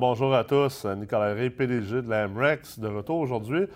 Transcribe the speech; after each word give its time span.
Bonjour 0.00 0.32
à 0.32 0.44
tous, 0.44 0.84
Nicolas 0.84 1.34
Ray, 1.34 1.50
PDG 1.50 2.02
de 2.02 2.08
la 2.08 2.28
MREX, 2.28 2.78
de 2.78 2.86
retour 2.86 3.18
aujourd'hui 3.18 3.66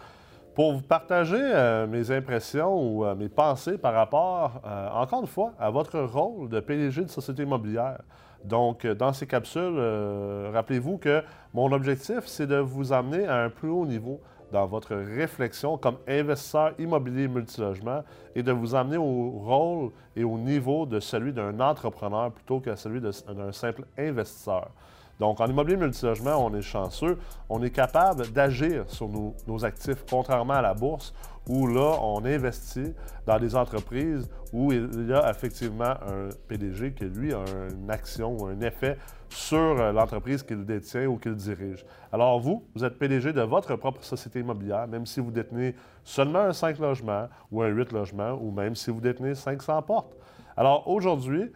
pour 0.54 0.72
vous 0.72 0.80
partager 0.80 1.36
euh, 1.36 1.88
mes 1.88 2.12
impressions 2.12 2.80
ou 2.80 3.04
euh, 3.04 3.16
mes 3.16 3.28
pensées 3.28 3.76
par 3.76 3.92
rapport, 3.92 4.60
euh, 4.64 4.88
encore 4.90 5.22
une 5.22 5.26
fois, 5.26 5.52
à 5.58 5.68
votre 5.70 5.98
rôle 5.98 6.48
de 6.48 6.60
PDG 6.60 7.02
de 7.02 7.10
société 7.10 7.42
immobilière. 7.42 7.98
Donc, 8.44 8.86
dans 8.86 9.12
ces 9.12 9.26
capsules, 9.26 9.76
rappelez-vous 10.52 10.98
que 10.98 11.24
mon 11.54 11.72
objectif, 11.72 12.20
c'est 12.26 12.46
de 12.46 12.58
vous 12.58 12.92
amener 12.92 13.26
à 13.26 13.42
un 13.42 13.50
plus 13.50 13.70
haut 13.70 13.84
niveau 13.84 14.20
dans 14.52 14.66
votre 14.66 14.94
réflexion 14.94 15.76
comme 15.76 15.96
investisseur 16.06 16.72
immobilier 16.78 17.26
multilogement 17.26 18.04
et 18.36 18.44
de 18.44 18.52
vous 18.52 18.76
amener 18.76 18.96
au 18.96 19.30
rôle 19.30 19.90
et 20.14 20.22
au 20.22 20.38
niveau 20.38 20.86
de 20.86 21.00
celui 21.00 21.32
d'un 21.32 21.58
entrepreneur 21.58 22.30
plutôt 22.30 22.60
que 22.60 22.76
celui 22.76 23.00
d'un 23.00 23.50
simple 23.50 23.86
investisseur. 23.98 24.68
Donc, 25.22 25.40
en 25.40 25.46
immobilier 25.46 25.76
multilogement, 25.76 26.44
on 26.44 26.52
est 26.52 26.62
chanceux. 26.62 27.16
On 27.48 27.62
est 27.62 27.70
capable 27.70 28.26
d'agir 28.32 28.86
sur 28.88 29.08
nos, 29.08 29.64
actifs, 29.64 30.04
contrairement 30.10 30.54
à 30.54 30.62
la 30.62 30.74
bourse, 30.74 31.14
où 31.48 31.68
là, 31.68 31.96
on 32.02 32.24
investit 32.24 32.92
dans 33.24 33.38
des 33.38 33.54
entreprises 33.54 34.28
où 34.52 34.72
il 34.72 35.06
y 35.08 35.12
a 35.12 35.30
effectivement 35.30 35.84
un 35.84 36.28
PDG 36.48 36.94
qui, 36.94 37.04
lui, 37.04 37.32
a 37.32 37.44
une 37.70 37.88
action 37.88 38.36
ou 38.36 38.46
un 38.46 38.60
effet 38.62 38.98
sur 39.28 39.58
euh, 39.58 39.92
l'entreprise 39.92 40.42
qu'il 40.42 40.64
détient 40.64 41.06
ou 41.06 41.18
qu'il 41.18 41.36
dirige. 41.36 41.86
Alors, 42.10 42.40
vous, 42.40 42.66
vous 42.74 42.84
êtes 42.84 42.98
PDG 42.98 43.32
de 43.32 43.42
votre 43.42 43.76
propre 43.76 44.02
société 44.02 44.40
immobilière, 44.40 44.88
même 44.88 45.06
si 45.06 45.20
vous 45.20 45.30
détenez 45.30 45.76
seulement 46.02 46.40
un 46.40 46.52
5 46.52 46.80
logements 46.80 47.28
ou 47.52 47.62
un 47.62 47.68
8 47.68 47.92
logements, 47.92 48.32
ou 48.32 48.50
même 48.50 48.74
si 48.74 48.90
vous 48.90 49.00
détenez 49.00 49.36
500 49.36 49.82
portes. 49.82 50.16
Alors, 50.56 50.88
aujourd'hui, 50.88 51.52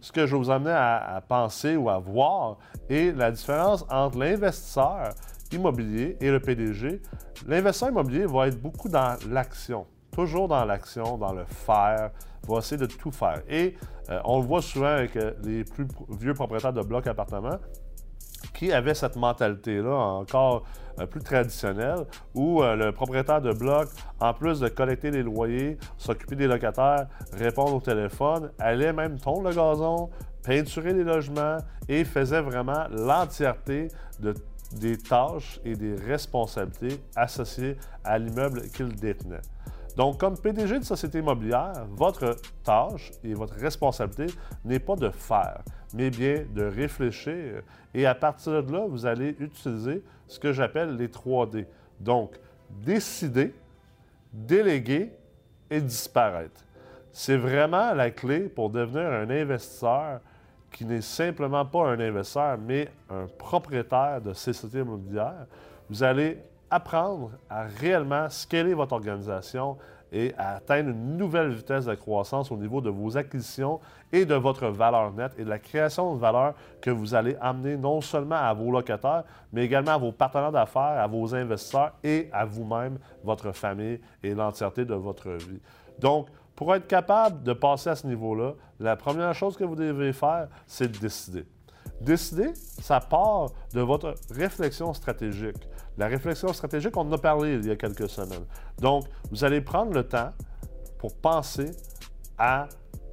ce 0.00 0.12
que 0.12 0.26
je 0.26 0.36
vous 0.36 0.50
amener 0.50 0.72
à, 0.72 1.22
penser 1.26 1.76
ou 1.76 1.88
à 1.88 1.98
voir 1.98 2.58
est 2.88 3.16
la 3.16 3.30
différence 3.30 3.84
entre 3.90 4.18
l'investisseur 4.18 5.10
immobilier 5.52 6.16
et 6.20 6.30
le 6.30 6.40
PDG. 6.40 7.00
L'investisseur 7.46 7.90
immobilier 7.90 8.26
va 8.26 8.48
être 8.48 8.60
beaucoup 8.60 8.88
dans 8.88 9.16
l'action, 9.28 9.86
toujours 10.12 10.48
dans 10.48 10.64
l'action, 10.64 11.16
dans 11.16 11.32
le 11.32 11.44
faire, 11.44 12.10
va 12.46 12.58
essayer 12.58 12.80
de 12.80 12.86
tout 12.86 13.10
faire. 13.10 13.42
Et 13.48 13.74
euh, 14.10 14.20
on 14.24 14.40
le 14.40 14.46
voit 14.46 14.62
souvent 14.62 14.86
avec 14.86 15.16
euh, 15.16 15.32
les 15.42 15.64
plus 15.64 15.86
vieux 16.20 16.34
propriétaires 16.34 16.72
de 16.72 16.82
blocs 16.82 17.06
appartements 17.06 17.58
qui 18.56 18.72
avaient 18.72 18.94
cette 18.94 19.16
mentalité-là 19.16 19.94
encore 19.94 20.64
euh, 20.98 21.06
plus 21.06 21.22
traditionnelle, 21.22 22.06
où 22.34 22.62
euh, 22.62 22.74
le 22.74 22.90
propriétaire 22.90 23.42
de 23.42 23.52
bloc, 23.52 23.88
en 24.18 24.32
plus 24.32 24.60
de 24.60 24.68
collecter 24.68 25.10
les 25.10 25.22
loyers, 25.22 25.76
s'occuper 25.98 26.36
des 26.36 26.46
locataires, 26.46 27.06
répondre 27.34 27.74
au 27.74 27.80
téléphone, 27.80 28.50
allait 28.58 28.94
même 28.94 29.18
tondre 29.20 29.50
le 29.50 29.54
gazon, 29.54 30.08
peinturer 30.42 30.94
les 30.94 31.04
logements 31.04 31.58
et 31.86 32.04
faisait 32.04 32.40
vraiment 32.40 32.86
l'entièreté 32.90 33.88
des 34.72 34.96
tâches 34.96 35.60
et 35.64 35.74
des 35.74 35.94
responsabilités 35.94 37.00
associées 37.14 37.76
à 38.04 38.18
l'immeuble 38.18 38.62
qu'il 38.70 38.94
détenait. 38.96 39.42
Donc, 39.96 40.20
comme 40.20 40.36
PDG 40.36 40.80
de 40.80 40.84
société 40.84 41.20
immobilière, 41.20 41.86
votre 41.90 42.36
tâche 42.62 43.12
et 43.24 43.32
votre 43.32 43.54
responsabilité 43.54 44.26
n'est 44.64 44.78
pas 44.78 44.94
de 44.94 45.08
faire, 45.08 45.62
mais 45.94 46.10
bien 46.10 46.44
de 46.54 46.64
réfléchir. 46.64 47.62
Et 47.94 48.04
à 48.04 48.14
partir 48.14 48.62
de 48.62 48.72
là, 48.72 48.84
vous 48.86 49.06
allez 49.06 49.34
utiliser 49.40 50.04
ce 50.26 50.38
que 50.38 50.52
j'appelle 50.52 50.96
les 50.96 51.08
3D. 51.08 51.64
Donc, 51.98 52.38
décider, 52.68 53.54
déléguer 54.30 55.12
et 55.70 55.80
disparaître. 55.80 56.62
C'est 57.10 57.38
vraiment 57.38 57.94
la 57.94 58.10
clé 58.10 58.40
pour 58.40 58.68
devenir 58.68 59.10
un 59.10 59.30
investisseur 59.30 60.20
qui 60.70 60.84
n'est 60.84 61.00
simplement 61.00 61.64
pas 61.64 61.88
un 61.88 62.00
investisseur, 62.00 62.58
mais 62.58 62.90
un 63.08 63.26
propriétaire 63.38 64.20
de 64.20 64.34
société 64.34 64.80
immobilière. 64.80 65.46
Vous 65.88 66.02
allez 66.02 66.38
apprendre 66.70 67.32
à 67.48 67.64
réellement 67.64 68.28
scaler 68.28 68.74
votre 68.74 68.92
organisation 68.92 69.76
et 70.12 70.32
à 70.38 70.56
atteindre 70.56 70.90
une 70.90 71.16
nouvelle 71.16 71.50
vitesse 71.50 71.86
de 71.86 71.94
croissance 71.94 72.50
au 72.52 72.56
niveau 72.56 72.80
de 72.80 72.90
vos 72.90 73.16
acquisitions 73.16 73.80
et 74.12 74.24
de 74.24 74.34
votre 74.34 74.68
valeur 74.68 75.12
nette 75.12 75.32
et 75.38 75.44
de 75.44 75.50
la 75.50 75.58
création 75.58 76.14
de 76.14 76.20
valeur 76.20 76.54
que 76.80 76.90
vous 76.90 77.14
allez 77.14 77.36
amener 77.40 77.76
non 77.76 78.00
seulement 78.00 78.36
à 78.36 78.52
vos 78.54 78.70
locataires, 78.70 79.24
mais 79.52 79.64
également 79.64 79.92
à 79.92 79.98
vos 79.98 80.12
partenaires 80.12 80.52
d'affaires, 80.52 81.00
à 81.00 81.06
vos 81.06 81.34
investisseurs 81.34 81.92
et 82.04 82.28
à 82.32 82.44
vous-même, 82.44 82.98
votre 83.24 83.52
famille 83.52 84.00
et 84.22 84.34
l'entièreté 84.34 84.84
de 84.84 84.94
votre 84.94 85.30
vie. 85.30 85.60
Donc, 85.98 86.28
pour 86.54 86.74
être 86.74 86.86
capable 86.86 87.42
de 87.42 87.52
passer 87.52 87.90
à 87.90 87.96
ce 87.96 88.06
niveau-là, 88.06 88.52
la 88.80 88.96
première 88.96 89.34
chose 89.34 89.56
que 89.56 89.64
vous 89.64 89.76
devez 89.76 90.12
faire, 90.12 90.48
c'est 90.66 90.90
de 90.90 90.98
décider. 90.98 91.44
Décider, 92.00 92.52
ça 92.80 93.00
part 93.00 93.50
de 93.72 93.80
votre 93.80 94.14
réflexion 94.30 94.92
stratégique. 94.92 95.68
La 95.96 96.08
réflexion 96.08 96.52
stratégique, 96.52 96.96
on 96.96 97.02
en 97.02 97.12
a 97.12 97.18
parlé 97.18 97.54
il 97.54 97.66
y 97.66 97.70
a 97.70 97.76
quelques 97.76 98.08
semaines. 98.08 98.44
Donc, 98.78 99.06
vous 99.30 99.44
allez 99.44 99.60
prendre 99.60 99.92
le 99.92 100.06
temps 100.06 100.32
pour 100.98 101.14
penser 101.16 101.70
à 102.38 102.68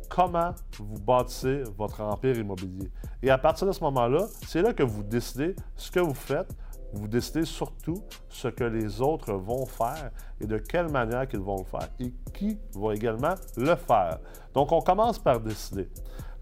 comment 0.10 0.54
vous 0.78 1.00
bâtissez 1.00 1.64
votre 1.78 2.02
empire 2.02 2.38
immobilier. 2.38 2.92
Et 3.22 3.30
à 3.30 3.38
partir 3.38 3.68
de 3.68 3.72
ce 3.72 3.84
moment-là, 3.86 4.28
c'est 4.46 4.62
là 4.62 4.74
que 4.74 4.84
vous 4.84 5.02
décidez 5.02 5.56
ce 5.76 5.90
que 5.90 6.00
vous 6.00 6.14
faites. 6.14 6.54
Vous 6.94 7.08
décidez 7.08 7.46
surtout 7.46 8.04
ce 8.30 8.48
que 8.48 8.64
les 8.64 9.02
autres 9.02 9.34
vont 9.34 9.66
faire 9.66 10.12
et 10.40 10.46
de 10.46 10.60
quelle 10.60 10.90
manière 10.90 11.28
qu'ils 11.28 11.40
vont 11.40 11.58
le 11.58 11.64
faire 11.64 11.90
et 12.00 12.14
qui 12.32 12.60
va 12.76 12.94
également 12.94 13.34
le 13.58 13.76
faire. 13.76 14.20
Donc, 14.54 14.72
on 14.72 14.82
commence 14.82 15.18
par 15.18 15.40
décider. 15.40 15.90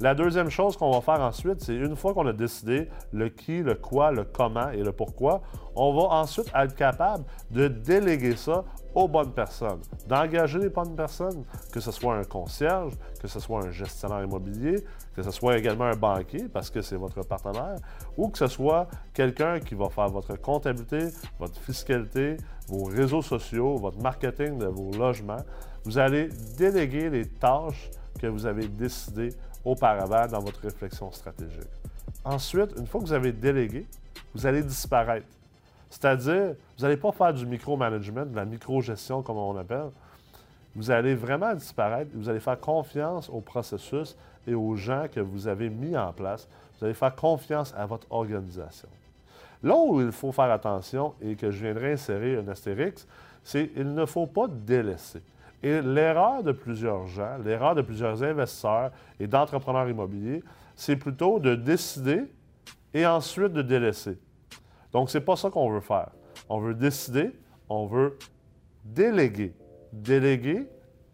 La 0.02 0.16
deuxième 0.16 0.50
chose 0.50 0.78
qu'on 0.78 0.90
va 0.90 1.02
faire 1.02 1.22
ensuite, 1.22 1.62
c'est 1.62 1.76
une 1.76 1.96
fois 1.96 2.16
qu'on 2.16 2.26
a 2.26 2.34
décidé 2.34 2.90
le 3.14 3.30
qui, 3.30 3.62
le 3.62 3.76
quoi, 3.76 4.12
le 4.12 4.24
comment 4.24 4.72
et 4.72 4.82
le 4.82 4.92
pourquoi, 4.92 5.44
on 5.76 5.94
va 5.94 6.16
ensuite 6.16 6.52
être 6.56 6.74
capable 6.74 7.24
de 7.52 7.68
déléguer 7.68 8.36
ça 8.36 8.66
aux 8.96 9.08
bonnes 9.08 9.32
personnes, 9.32 9.80
d'engager 10.08 10.58
les 10.58 10.70
bonnes 10.70 10.96
personnes, 10.96 11.46
que 11.72 11.80
ce 11.80 11.92
soit 11.92 12.16
un 12.16 12.24
concierge, 12.24 12.94
que 13.22 13.28
ce 13.28 13.40
soit 13.40 13.64
un 13.64 13.70
gestionnaire 13.70 14.24
immobilier, 14.24 14.84
que 15.16 15.22
ce 15.22 15.30
soit 15.30 15.60
également 15.60 15.86
un 15.86 15.96
banquier 15.96 16.50
parce 16.50 16.72
que 16.72 16.82
c'est 16.82 16.96
votre 16.96 17.24
partenaire, 17.24 17.76
ou 18.18 18.30
que 18.30 18.40
ce 18.40 18.48
soit 18.48 18.88
quelqu'un 19.14 19.60
qui 19.60 19.76
va 19.76 19.88
faire 19.90 20.10
votre 20.10 20.36
comptabilité, 20.36 21.10
votre 21.38 21.60
fiscalité, 21.60 22.38
vos 22.68 22.86
réseaux 22.86 23.22
sociaux, 23.22 23.76
votre 23.76 24.02
marketing 24.02 24.58
de 24.58 24.66
vos 24.66 24.90
logements. 24.98 25.46
Vous 25.84 26.00
allez 26.00 26.30
déléguer 26.58 27.12
les 27.12 27.28
tâches 27.28 27.92
que 28.20 28.26
vous 28.28 28.48
avez 28.48 28.68
décidées 28.68 29.30
auparavant 29.64 30.28
dans 30.28 30.40
votre 30.40 30.62
réflexion 30.62 31.12
stratégique. 31.12 31.70
Ensuite, 32.24 32.72
une 32.78 32.88
fois 32.88 33.02
que 33.02 33.06
vous 33.06 33.14
avez 33.14 33.32
délégué, 33.32 33.86
vous 34.34 34.46
allez 34.46 34.64
disparaître. 34.64 35.28
C'est-à-dire, 35.90 36.56
vous 36.78 36.84
n'allez 36.84 36.98
pas 36.98 37.12
faire 37.12 37.34
du 37.34 37.46
micromanagement, 37.46 38.26
de 38.26 38.36
la 38.36 38.46
micro-gestion 38.46 39.22
comme 39.22 39.38
on 39.38 39.58
appelle. 39.58 39.90
Vous 40.76 40.90
allez 40.90 41.16
vraiment 41.16 41.54
disparaître, 41.54 42.12
vous 42.14 42.30
allez 42.30 42.40
faire 42.40 42.60
confiance 42.60 43.30
au 43.30 43.42
processus 43.42 44.16
et 44.48 44.54
aux 44.54 44.76
gens 44.76 45.08
que 45.12 45.20
vous 45.20 45.48
avez 45.48 45.70
mis 45.70 45.98
en 45.98 46.14
place. 46.14 46.48
Vous 46.80 46.86
allez 46.86 46.94
faire 46.94 47.14
confiance 47.14 47.74
à 47.78 47.86
votre 47.86 48.08
organisation. 48.10 48.88
Là 49.64 49.76
où 49.76 50.02
il 50.02 50.12
faut 50.12 50.32
faire 50.32 50.50
attention 50.50 51.14
et 51.22 51.36
que 51.36 51.52
je 51.52 51.64
viendrai 51.64 51.94
insérer 51.94 52.38
un 52.38 52.48
astérix, 52.48 53.06
c'est 53.44 53.68
qu'il 53.68 53.94
ne 53.94 54.06
faut 54.06 54.28
pas 54.28 54.48
délaisser. 54.48 55.22
Et 55.64 55.82
l'erreur 55.82 56.44
de 56.44 56.52
plusieurs 56.52 57.06
gens, 57.08 57.38
l'erreur 57.44 57.76
de 57.76 57.82
plusieurs 57.82 58.24
investisseurs 58.24 58.92
et 59.20 59.28
d'entrepreneurs 59.28 59.88
immobiliers, 59.88 60.44
c'est 60.76 60.96
plutôt 60.96 61.40
de 61.40 61.56
décider 61.56 62.24
et 62.94 63.06
ensuite 63.06 63.54
de 63.54 63.62
délaisser. 63.62 64.18
Donc, 64.92 65.10
ce 65.10 65.18
n'est 65.18 65.24
pas 65.24 65.36
ça 65.36 65.50
qu'on 65.50 65.70
veut 65.70 65.80
faire. 65.80 66.10
On 66.50 66.60
veut 66.60 66.74
décider, 66.74 67.32
on 67.70 67.86
veut 67.86 68.18
déléguer. 68.84 69.54
Déléguer, 69.94 70.68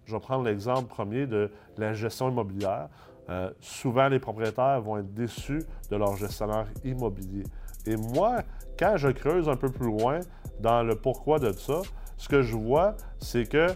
je 0.05 0.13
vais 0.13 0.19
prendre 0.19 0.45
l'exemple 0.45 0.87
premier 0.87 1.27
de 1.27 1.51
la 1.77 1.93
gestion 1.93 2.29
immobilière. 2.29 2.87
Euh, 3.29 3.51
souvent, 3.59 4.07
les 4.07 4.19
propriétaires 4.19 4.81
vont 4.81 4.97
être 4.97 5.13
déçus 5.13 5.63
de 5.91 5.95
leur 5.97 6.15
gestionnaire 6.15 6.67
immobilier. 6.85 7.43
Et 7.85 7.97
moi, 7.97 8.37
quand 8.79 8.95
je 8.95 9.09
creuse 9.09 9.49
un 9.49 9.57
peu 9.57 9.69
plus 9.69 9.87
loin 9.87 10.19
dans 10.59 10.83
le 10.83 10.95
pourquoi 10.95 11.39
de 11.39 11.51
ça, 11.51 11.81
ce 12.15 12.27
que 12.29 12.41
je 12.41 12.55
vois, 12.55 12.95
c'est 13.19 13.47
que 13.47 13.67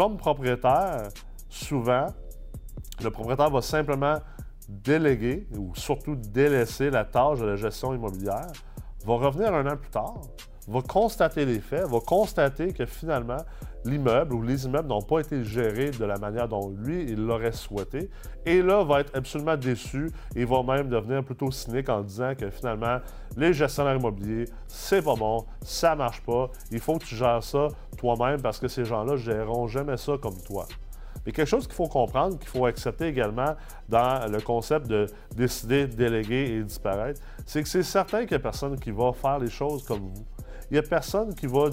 comme 0.00 0.16
propriétaire, 0.16 1.08
souvent, 1.50 2.06
le 3.04 3.10
propriétaire 3.10 3.50
va 3.50 3.60
simplement 3.60 4.16
déléguer 4.66 5.46
ou 5.54 5.74
surtout 5.74 6.16
délaisser 6.16 6.88
la 6.88 7.04
tâche 7.04 7.40
de 7.40 7.44
la 7.44 7.56
gestion 7.56 7.92
immobilière, 7.92 8.50
va 9.04 9.14
revenir 9.16 9.52
un 9.52 9.66
an 9.66 9.76
plus 9.76 9.90
tard, 9.90 10.22
va 10.68 10.82
constater 10.82 11.44
les 11.44 11.60
faits, 11.60 11.86
va 11.86 12.00
constater 12.00 12.72
que 12.72 12.86
finalement, 12.86 13.38
l'immeuble 13.84 14.34
ou 14.34 14.42
les 14.42 14.66
immeubles 14.66 14.88
n'ont 14.88 15.02
pas 15.02 15.20
été 15.20 15.44
gérés 15.44 15.90
de 15.90 16.04
la 16.04 16.16
manière 16.18 16.48
dont 16.48 16.74
lui, 16.78 17.04
il 17.04 17.24
l'aurait 17.24 17.52
souhaité. 17.52 18.10
Et 18.46 18.62
là, 18.62 18.84
va 18.84 19.00
être 19.00 19.16
absolument 19.16 19.56
déçu 19.56 20.10
et 20.36 20.44
va 20.44 20.62
même 20.62 20.88
devenir 20.88 21.24
plutôt 21.24 21.50
cynique 21.50 21.88
en 21.88 22.02
disant 22.02 22.34
que 22.34 22.50
finalement, 22.50 22.98
les 23.36 23.52
gestionnaires 23.52 23.96
immobiliers, 23.96 24.46
c'est 24.68 25.02
pas 25.02 25.14
bon, 25.14 25.44
ça 25.62 25.94
marche 25.94 26.22
pas, 26.22 26.50
il 26.70 26.80
faut 26.80 26.98
que 26.98 27.04
tu 27.04 27.16
gères 27.16 27.42
ça 27.42 27.68
toi-même 27.96 28.40
parce 28.40 28.58
que 28.58 28.68
ces 28.68 28.84
gens-là 28.84 29.16
géreront 29.16 29.66
jamais 29.66 29.96
ça 29.96 30.12
comme 30.20 30.40
toi. 30.42 30.66
Mais 31.26 31.32
quelque 31.32 31.48
chose 31.48 31.66
qu'il 31.66 31.76
faut 31.76 31.88
comprendre, 31.88 32.38
qu'il 32.38 32.48
faut 32.48 32.64
accepter 32.64 33.06
également 33.06 33.54
dans 33.88 34.30
le 34.30 34.40
concept 34.40 34.86
de 34.86 35.06
décider, 35.36 35.86
déléguer 35.86 36.56
et 36.56 36.62
disparaître, 36.62 37.20
c'est 37.44 37.62
que 37.62 37.68
c'est 37.68 37.82
certain 37.82 38.20
qu'il 38.20 38.30
n'y 38.30 38.36
a 38.36 38.38
personne 38.40 38.78
qui 38.78 38.90
va 38.90 39.12
faire 39.12 39.38
les 39.38 39.50
choses 39.50 39.84
comme 39.84 40.00
vous. 40.00 40.24
Il 40.70 40.74
n'y 40.74 40.78
a 40.78 40.82
personne 40.82 41.34
qui 41.34 41.46
va 41.46 41.70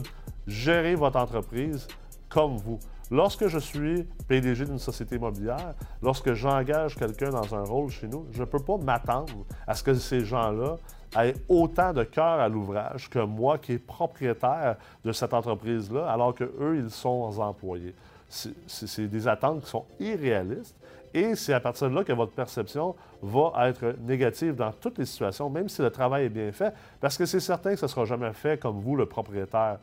gérer 0.48 0.96
votre 0.96 1.18
entreprise 1.18 1.88
comme 2.30 2.58
vous. 2.58 2.80
Lorsque 3.12 3.48
je 3.48 3.60
suis 3.60 4.04
PDG 4.28 4.66
d'une 4.66 4.80
société 4.80 5.16
immobilière, 5.16 5.76
lorsque 6.02 6.34
j'engage 6.34 6.96
quelqu'un 6.96 7.30
dans 7.30 7.56
un 7.56 7.64
rôle 7.64 7.90
chez 7.90 8.08
nous, 8.08 8.26
je 8.32 8.40
ne 8.40 8.46
peux 8.46 8.60
pas 8.60 8.78
m'attendre 8.78 9.46
à 9.66 9.76
ce 9.76 9.84
que 9.84 9.94
ces 9.94 10.26
gens-là 10.26 10.78
aient 11.18 11.36
autant 11.48 11.94
de 11.94 12.04
cœur 12.04 12.40
à 12.40 12.50
l'ouvrage 12.50 13.10
que 13.10 13.20
moi 13.20 13.60
qui 13.60 13.74
est 13.74 13.80
propriétaire 13.80 14.76
de 15.06 15.12
cette 15.12 15.34
entreprise-là, 15.34 16.10
alors 16.10 16.34
qu'eux, 16.34 16.82
ils 16.84 16.90
sont 16.90 17.32
employés. 17.40 17.96
C'est 18.28 19.08
des 19.08 19.28
attentes 19.28 19.64
qui 19.64 19.70
sont 19.70 19.86
irréalistes 20.00 20.76
et 21.18 21.36
c'est 21.36 21.54
à 21.54 21.60
partir 21.60 21.90
de 21.90 21.96
là 21.96 22.04
que 22.04 22.14
votre 22.14 22.32
perception 22.32 22.96
va 23.24 23.70
être 23.70 23.96
négative 24.02 24.56
dans 24.56 24.72
toutes 24.72 25.00
les 25.00 25.06
situations, 25.06 25.50
même 25.50 25.68
si 25.68 25.82
le 25.82 25.90
travail 25.90 26.26
est 26.26 26.30
bien 26.30 26.52
fait, 26.52 26.72
parce 27.02 27.18
que 27.18 27.26
c'est 27.26 27.40
certain 27.40 27.72
que 27.72 27.78
ce 27.78 27.86
ne 27.86 27.90
sera 27.90 28.06
jamais 28.06 28.34
fait 28.34 28.60
comme 28.60 28.80
vous, 28.80 28.96
le 28.96 29.08
propriétaire, 29.08 29.80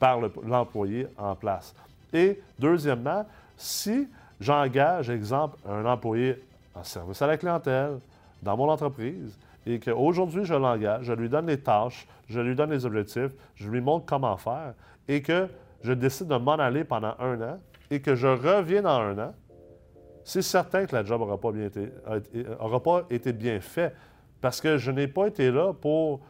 par 0.00 0.18
l'employé 0.44 1.06
en 1.16 1.36
place. 1.36 1.72
Et 2.12 2.40
deuxièmement, 2.58 3.24
si 3.56 4.08
j'engage, 4.40 5.08
exemple, 5.08 5.56
un 5.68 5.86
employé 5.86 6.42
en 6.74 6.82
service 6.82 7.22
à 7.22 7.28
la 7.28 7.36
clientèle 7.36 7.98
dans 8.42 8.56
mon 8.56 8.68
entreprise 8.68 9.38
et 9.64 9.78
qu'aujourd'hui 9.78 10.44
je 10.44 10.54
l'engage, 10.54 11.04
je 11.04 11.12
lui 11.12 11.28
donne 11.28 11.46
les 11.46 11.60
tâches, 11.60 12.08
je 12.28 12.40
lui 12.40 12.56
donne 12.56 12.72
les 12.72 12.84
objectifs, 12.84 13.30
je 13.54 13.70
lui 13.70 13.80
montre 13.80 14.04
comment 14.04 14.36
faire 14.36 14.74
et 15.06 15.22
que 15.22 15.46
je 15.84 15.92
décide 15.92 16.26
de 16.26 16.36
m'en 16.36 16.54
aller 16.54 16.82
pendant 16.82 17.14
un 17.20 17.40
an 17.40 17.58
et 17.88 18.00
que 18.00 18.16
je 18.16 18.26
reviens 18.26 18.82
dans 18.82 18.98
un 18.98 19.18
an, 19.18 19.34
c'est 20.24 20.42
certain 20.42 20.86
que 20.86 20.94
la 20.94 21.04
job 21.04 21.20
n'aura 21.20 21.38
pas, 22.80 23.06
été 23.10 23.32
bien 23.32 23.60
fait 23.60 23.94
parce 24.40 24.60
que 24.60 24.76
je 24.76 24.90
n'ai 24.90 25.08
pas 25.08 25.26
été 25.26 25.50
là 25.50 25.72
pour 25.72 26.20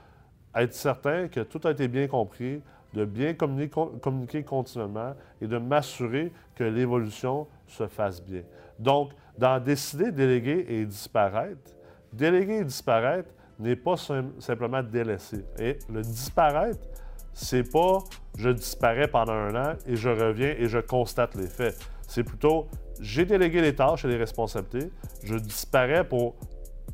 être 0.55 0.75
certain 0.75 1.29
que 1.29 1.41
tout 1.41 1.61
a 1.65 1.71
été 1.71 1.89
bien 1.89 2.07
compris, 2.07 2.61
de 2.93 3.05
bien 3.05 3.35
communiquer, 3.35 4.43
continuellement 4.43 5.15
et 5.41 5.47
de 5.47 5.59
m'assurer 5.59 6.33
que 6.55 6.65
l'évolution 6.65 7.47
se 7.67 7.87
fasse 7.87 8.23
bien. 8.23 8.43
Donc, 8.79 9.13
dans 9.39 9.63
décider, 9.63 10.13
déléguer 10.13 10.67
et 10.69 10.85
disparaître, 10.85 11.71
déléguer 12.13 12.59
et 12.59 12.65
disparaître 12.65 13.31
n'est 13.59 13.77
pas 13.77 13.97
simplement 13.97 14.83
délaisser. 14.83 15.45
Et 15.59 15.79
le 15.91 16.03
disparaître, 16.03 16.87
c'est 17.33 17.71
pas 17.71 18.01
je 18.37 18.51
disparais 18.51 19.09
pendant 19.09 19.33
un 19.33 19.55
an 19.55 19.75
et 19.87 19.97
je 19.97 20.09
reviens 20.09 20.55
et 20.59 20.69
je 20.69 20.79
constate 20.79 21.35
les 21.35 21.47
faits. 21.47 21.79
C'est 22.07 22.25
plutôt 22.25 22.69
j'ai 23.03 23.27
délégué 23.27 23.61
les 23.61 23.75
tâches 23.75 24.05
et 24.05 24.09
les 24.09 24.17
responsabilités, 24.17 24.91
je 25.25 25.35
disparais 25.35 26.09
pour 26.09 26.37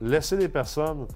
laisser 0.01 0.37
les 0.37 0.49
personnes 0.49 1.07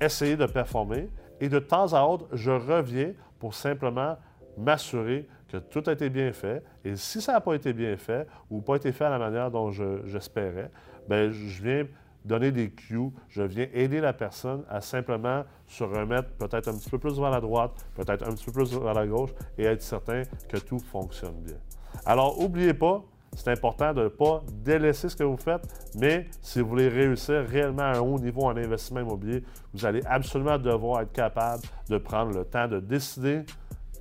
essayer 0.00 0.36
de 0.36 0.46
performer 0.46 1.08
et 1.40 1.48
de 1.48 1.58
temps 1.58 1.92
à 1.92 2.02
autre, 2.02 2.26
je 2.32 2.50
reviens 2.50 3.12
pour 3.38 3.54
simplement 3.54 4.16
m'assurer 4.56 5.28
que 5.48 5.58
tout 5.58 5.82
a 5.86 5.92
été 5.92 6.10
bien 6.10 6.32
fait. 6.32 6.62
Et 6.84 6.96
si 6.96 7.20
ça 7.20 7.32
n'a 7.32 7.40
pas 7.40 7.54
été 7.54 7.72
bien 7.72 7.96
fait 7.96 8.26
ou 8.50 8.60
pas 8.60 8.76
été 8.76 8.92
fait 8.92 9.04
à 9.04 9.10
la 9.10 9.18
manière 9.18 9.50
dont 9.50 9.70
j'espérais, 9.70 10.70
bien, 11.08 11.30
je 11.30 11.62
viens 11.62 11.86
donner 12.24 12.50
des 12.50 12.70
cues, 12.70 13.10
je 13.28 13.42
viens 13.42 13.66
aider 13.72 14.00
la 14.00 14.12
personne 14.12 14.64
à 14.68 14.80
simplement 14.80 15.44
se 15.66 15.84
remettre 15.84 16.30
peut-être 16.32 16.68
un 16.68 16.76
petit 16.76 16.90
peu 16.90 16.98
plus 16.98 17.18
vers 17.18 17.30
la 17.30 17.40
droite, 17.40 17.72
peut-être 17.94 18.28
un 18.28 18.32
petit 18.32 18.44
peu 18.46 18.52
plus 18.52 18.76
vers 18.76 18.94
la 18.94 19.06
gauche 19.06 19.30
et 19.56 19.64
être 19.64 19.82
certain 19.82 20.22
que 20.48 20.58
tout 20.58 20.78
fonctionne 20.78 21.40
bien. 21.40 21.56
Alors, 22.04 22.38
n'oubliez 22.38 22.74
pas, 22.74 23.02
c'est 23.34 23.50
important 23.50 23.92
de 23.92 24.04
ne 24.04 24.08
pas 24.08 24.42
délaisser 24.64 25.08
ce 25.08 25.16
que 25.16 25.24
vous 25.24 25.36
faites, 25.36 25.62
mais 25.96 26.26
si 26.42 26.60
vous 26.60 26.68
voulez 26.68 26.88
réussir 26.88 27.44
réellement 27.46 27.82
à 27.82 27.96
un 27.96 28.00
haut 28.00 28.18
niveau 28.18 28.42
en 28.42 28.56
investissement 28.56 29.00
immobilier, 29.00 29.44
vous 29.74 29.86
allez 29.86 30.02
absolument 30.06 30.58
devoir 30.58 31.02
être 31.02 31.12
capable 31.12 31.62
de 31.88 31.98
prendre 31.98 32.36
le 32.36 32.44
temps 32.44 32.68
de 32.68 32.80
décider, 32.80 33.44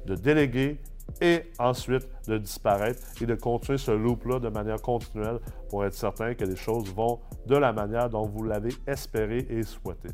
de 0.06 0.16
déléguer 0.16 0.80
et 1.22 1.44
ensuite 1.60 2.08
de 2.28 2.38
disparaître 2.38 3.00
et 3.22 3.26
de 3.26 3.36
continuer 3.36 3.78
ce 3.78 3.92
loop-là 3.92 4.40
de 4.40 4.50
manière 4.50 4.82
continuelle 4.82 5.40
pour 5.70 5.86
être 5.86 5.94
certain 5.94 6.34
que 6.34 6.44
les 6.44 6.56
choses 6.56 6.94
vont 6.94 7.20
de 7.46 7.56
la 7.56 7.72
manière 7.74 8.10
dont 8.10 8.26
vous 8.26 8.44
l'avez 8.44 8.74
espéré 8.86 9.46
et 9.50 9.64
souhaité. 9.64 10.10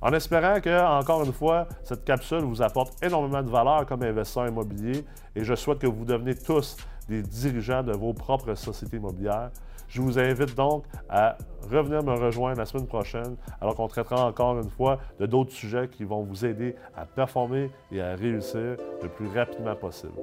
En 0.00 0.12
espérant 0.14 0.60
que, 0.60 0.98
encore 0.98 1.22
une 1.22 1.32
fois, 1.32 1.68
cette 1.84 2.04
capsule 2.04 2.40
vous 2.40 2.60
apporte 2.60 3.00
énormément 3.04 3.40
de 3.40 3.48
valeur 3.48 3.86
comme 3.86 4.02
investisseur 4.02 4.48
immobilier 4.48 5.04
et 5.36 5.44
je 5.44 5.54
souhaite 5.54 5.78
que 5.78 5.86
vous 5.86 6.04
deveniez 6.04 6.34
tous 6.34 6.76
des 7.08 7.22
dirigeants 7.22 7.82
de 7.82 7.92
vos 7.92 8.12
propres 8.12 8.54
sociétés 8.54 8.96
immobilières. 8.96 9.50
Je 9.88 10.00
vous 10.00 10.18
invite 10.18 10.54
donc 10.54 10.84
à 11.08 11.36
revenir 11.70 12.02
me 12.02 12.14
rejoindre 12.14 12.58
la 12.58 12.64
semaine 12.64 12.86
prochaine 12.86 13.36
alors 13.60 13.74
qu'on 13.74 13.88
traitera 13.88 14.26
encore 14.26 14.58
une 14.58 14.70
fois 14.70 14.98
de 15.20 15.26
d'autres 15.26 15.52
sujets 15.52 15.88
qui 15.88 16.04
vont 16.04 16.22
vous 16.22 16.46
aider 16.46 16.74
à 16.96 17.04
performer 17.04 17.70
et 17.90 18.00
à 18.00 18.14
réussir 18.14 18.76
le 19.02 19.08
plus 19.08 19.28
rapidement 19.28 19.76
possible. 19.76 20.14